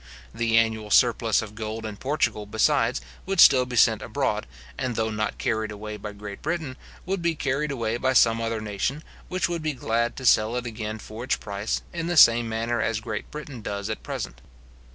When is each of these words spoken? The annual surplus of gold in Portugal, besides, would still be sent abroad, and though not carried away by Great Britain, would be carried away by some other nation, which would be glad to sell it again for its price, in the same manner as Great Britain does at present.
The 0.33 0.57
annual 0.57 0.89
surplus 0.89 1.43
of 1.43 1.53
gold 1.53 1.85
in 1.85 1.95
Portugal, 1.95 2.47
besides, 2.47 3.01
would 3.27 3.39
still 3.39 3.67
be 3.67 3.75
sent 3.75 4.01
abroad, 4.01 4.47
and 4.75 4.95
though 4.95 5.11
not 5.11 5.37
carried 5.37 5.71
away 5.71 5.95
by 5.95 6.11
Great 6.11 6.41
Britain, 6.41 6.75
would 7.05 7.21
be 7.21 7.35
carried 7.35 7.69
away 7.69 7.97
by 7.97 8.13
some 8.13 8.41
other 8.41 8.61
nation, 8.61 9.03
which 9.27 9.47
would 9.47 9.61
be 9.61 9.73
glad 9.73 10.15
to 10.15 10.25
sell 10.25 10.55
it 10.55 10.65
again 10.65 10.97
for 10.97 11.23
its 11.25 11.35
price, 11.35 11.83
in 11.93 12.07
the 12.07 12.17
same 12.17 12.49
manner 12.49 12.81
as 12.81 12.99
Great 12.99 13.29
Britain 13.29 13.61
does 13.61 13.91
at 13.91 14.01
present. 14.01 14.41